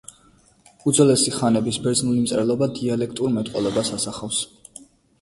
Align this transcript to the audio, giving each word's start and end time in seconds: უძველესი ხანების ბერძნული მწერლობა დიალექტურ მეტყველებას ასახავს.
უძველესი 0.91 1.33
ხანების 1.35 1.79
ბერძნული 1.85 2.23
მწერლობა 2.25 2.71
დიალექტურ 2.81 3.39
მეტყველებას 3.39 3.97
ასახავს. 4.01 4.45